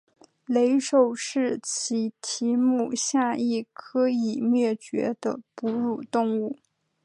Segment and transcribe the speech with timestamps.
[0.47, 6.57] 雷兽是奇蹄目下一科已灭绝的哺乳动物。